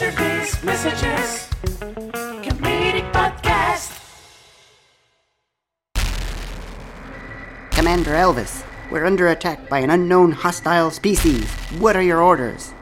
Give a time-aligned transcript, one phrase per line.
[0.00, 1.50] After These Messages
[2.42, 3.92] Comedic Podcast.
[7.70, 11.50] Commander Elvis, we're under attack by an unknown hostile species.
[11.78, 12.72] What are your orders?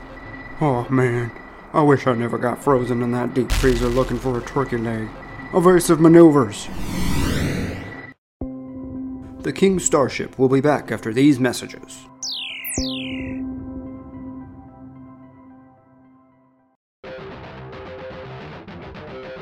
[0.60, 1.32] Oh man,
[1.72, 5.08] I wish I never got frozen in that deep freezer looking for a turkey leg.
[5.52, 6.68] Evasive maneuvers.
[9.40, 12.06] The King Starship will be back after these messages.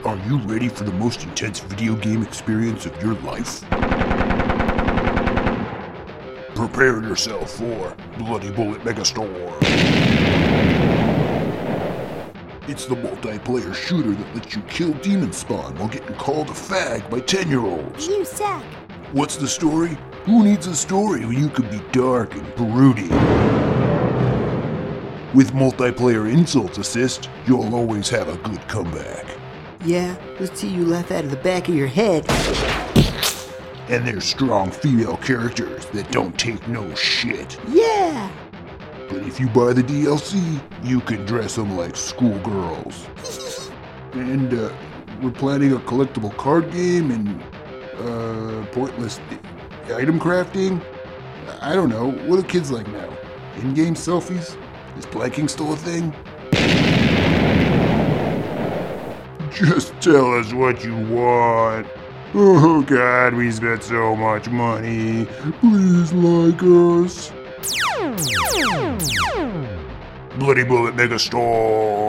[0.07, 3.63] Are you ready for the most intense video game experience of your life?
[6.55, 9.59] Prepare yourself for Bloody Bullet Megastorm.
[12.69, 17.11] It's the multiplayer shooter that lets you kill demon spawn while getting called a fag
[17.11, 18.07] by 10 year olds.
[18.07, 18.63] You suck.
[19.11, 19.99] What's the story?
[20.27, 23.09] Who needs a story when you can be dark and broody?
[25.35, 29.37] With multiplayer insults assist, you'll always have a good comeback.
[29.87, 32.29] Yeah, let's see you laugh out of the back of your head.
[33.89, 37.57] And there's strong female characters that don't take no shit.
[37.69, 38.29] Yeah!
[39.09, 43.07] But if you buy the DLC, you can dress them like schoolgirls.
[44.15, 44.73] and uh,
[45.23, 47.41] we're planning a collectible card game and
[48.01, 49.21] uh, pointless
[49.95, 50.85] item crafting.
[51.61, 52.11] I don't know.
[52.11, 53.17] What do kids like now?
[53.59, 54.57] In-game selfies?
[54.99, 56.13] Is planking still a thing?
[59.57, 61.87] Just tell us what you want.
[62.35, 65.25] Oh God, we spent so much money.
[65.61, 67.33] Please like us.
[70.39, 72.06] Bloody Bullet Megastore.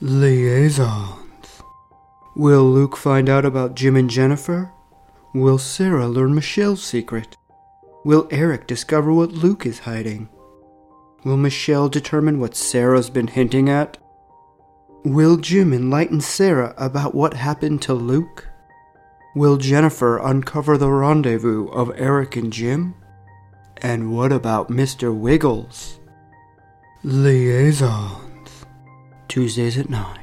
[0.00, 1.62] Liaisons.
[2.34, 4.72] Will Luke find out about Jim and Jennifer?
[5.34, 7.36] Will Sarah learn Michelle's secret?
[8.04, 10.28] Will Eric discover what Luke is hiding?
[11.24, 13.98] Will Michelle determine what Sarah's been hinting at?
[15.04, 18.48] Will Jim enlighten Sarah about what happened to Luke?
[19.36, 22.94] Will Jennifer uncover the rendezvous of Eric and Jim?
[23.78, 25.16] And what about Mr.
[25.16, 26.00] Wiggles?
[27.04, 28.31] Liaisons.
[29.32, 30.20] Tuesdays at 9.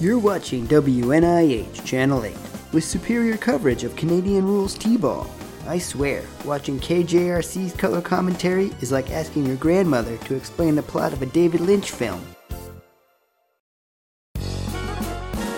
[0.00, 2.34] You're watching WNIH Channel 8
[2.72, 5.30] with superior coverage of Canadian rules T-ball.
[5.66, 11.12] I swear, watching KJRC's color commentary is like asking your grandmother to explain the plot
[11.12, 12.24] of a David Lynch film.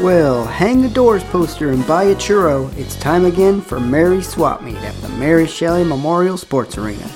[0.00, 2.76] Well, hang the doors poster and buy a churro.
[2.76, 7.08] It's time again for Mary Swap Meet at the Mary Shelley Memorial Sports Arena.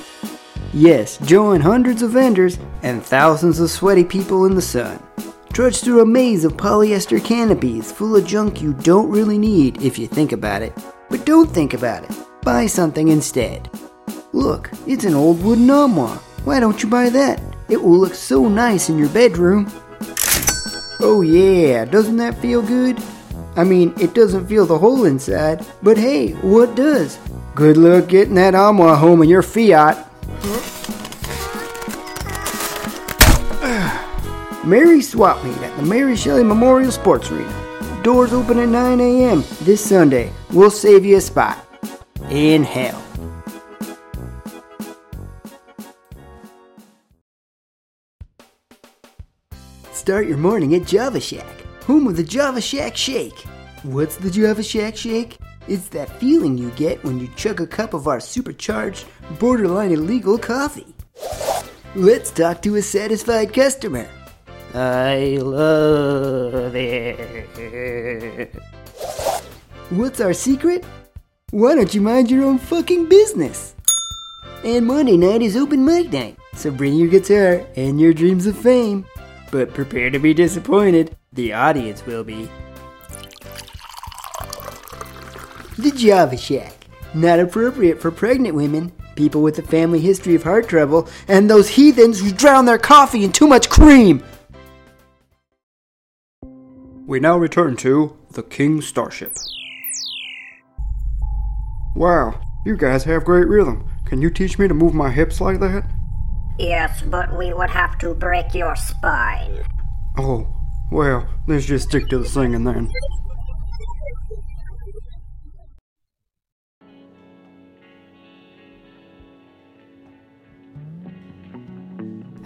[0.72, 5.02] Yes, join hundreds of vendors and thousands of sweaty people in the sun.
[5.52, 9.98] Trudge through a maze of polyester canopies full of junk you don't really need if
[9.98, 10.72] you think about it.
[11.08, 12.16] But don't think about it.
[12.42, 13.68] Buy something instead.
[14.32, 16.16] Look, it's an old wooden armoire.
[16.44, 17.42] Why don't you buy that?
[17.68, 19.66] It will look so nice in your bedroom.
[21.00, 23.02] Oh yeah, doesn't that feel good?
[23.56, 27.18] I mean, it doesn't feel the hole inside, but hey, what does?
[27.56, 30.09] Good luck getting that armoire home in your Fiat.
[34.64, 38.00] Mary Swap Meet at the Mary Shelley Memorial Sports Arena.
[38.02, 39.44] Doors open at 9 a.m.
[39.60, 40.32] this Sunday.
[40.50, 41.58] We'll save you a spot.
[42.30, 43.02] In hell.
[49.92, 53.38] Start your morning at Java Shack, home of the Java Shack Shake.
[53.82, 55.36] What's the Java Shack Shake?
[55.70, 59.04] It's that feeling you get when you chug a cup of our supercharged,
[59.38, 60.96] borderline illegal coffee.
[61.94, 64.08] Let's talk to a satisfied customer.
[64.74, 68.52] I love it.
[69.90, 70.84] What's our secret?
[71.52, 73.76] Why don't you mind your own fucking business?
[74.64, 78.58] And Monday night is open mic night, so bring your guitar and your dreams of
[78.58, 79.06] fame.
[79.52, 81.16] But prepare to be disappointed.
[81.32, 82.50] The audience will be.
[85.80, 86.74] The Java Shack.
[87.14, 91.70] Not appropriate for pregnant women, people with a family history of heart trouble, and those
[91.70, 94.22] heathens who drown their coffee in too much cream.
[97.06, 99.32] We now return to the King Starship.
[101.96, 103.88] Wow, you guys have great rhythm.
[104.04, 105.90] Can you teach me to move my hips like that?
[106.58, 109.64] Yes, but we would have to break your spine.
[110.18, 110.46] Oh,
[110.92, 112.92] well, let's just stick to the singing then.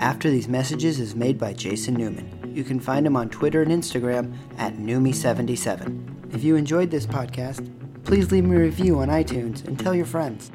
[0.05, 2.53] After These Messages is made by Jason Newman.
[2.55, 6.35] You can find him on Twitter and Instagram at Numi77.
[6.35, 7.73] If you enjoyed this podcast,
[8.05, 10.51] please leave me a review on iTunes and tell your friends.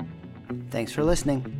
[0.69, 1.58] Thanks for listening.